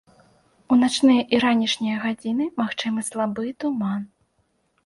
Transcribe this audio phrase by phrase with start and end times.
[0.75, 4.01] У начныя і ранішнія гадзіны магчымы слабы туман.